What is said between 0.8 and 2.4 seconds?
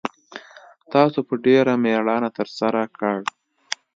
تاسو په ډېره میړانه